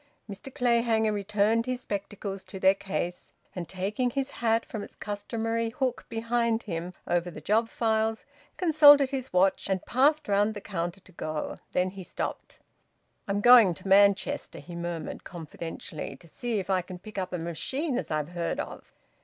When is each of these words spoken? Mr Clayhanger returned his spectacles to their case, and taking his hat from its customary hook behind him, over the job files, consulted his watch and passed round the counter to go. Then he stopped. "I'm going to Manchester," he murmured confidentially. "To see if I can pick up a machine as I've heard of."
Mr 0.27 0.51
Clayhanger 0.51 1.13
returned 1.13 1.67
his 1.67 1.81
spectacles 1.81 2.43
to 2.43 2.59
their 2.59 2.73
case, 2.73 3.33
and 3.55 3.69
taking 3.69 4.09
his 4.09 4.31
hat 4.31 4.65
from 4.65 4.81
its 4.81 4.95
customary 4.95 5.69
hook 5.69 6.07
behind 6.09 6.63
him, 6.63 6.95
over 7.05 7.29
the 7.29 7.39
job 7.39 7.69
files, 7.69 8.25
consulted 8.57 9.11
his 9.11 9.31
watch 9.31 9.69
and 9.69 9.85
passed 9.85 10.27
round 10.27 10.55
the 10.55 10.59
counter 10.59 11.01
to 11.01 11.11
go. 11.11 11.55
Then 11.73 11.91
he 11.91 12.03
stopped. 12.03 12.57
"I'm 13.27 13.41
going 13.41 13.75
to 13.75 13.87
Manchester," 13.87 14.57
he 14.57 14.75
murmured 14.75 15.23
confidentially. 15.23 16.15
"To 16.15 16.27
see 16.27 16.57
if 16.57 16.67
I 16.71 16.81
can 16.81 16.97
pick 16.97 17.19
up 17.19 17.31
a 17.31 17.37
machine 17.37 17.95
as 17.95 18.09
I've 18.09 18.29
heard 18.29 18.59
of." 18.59 18.91